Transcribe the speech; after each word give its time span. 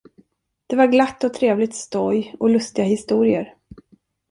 Det 0.67 0.75
var 0.75 0.87
glatt 0.87 1.23
och 1.23 1.33
trevligt 1.33 1.75
stoj 1.75 2.35
och 2.39 2.49
lustiga 2.49 2.85
historier. 2.85 3.53